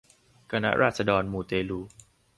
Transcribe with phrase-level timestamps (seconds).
[0.51, 1.79] คณะราษฎรมูเตลู